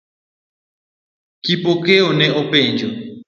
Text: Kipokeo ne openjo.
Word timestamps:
Kipokeo 1.43 2.07
ne 2.17 2.27
openjo. 2.39 2.87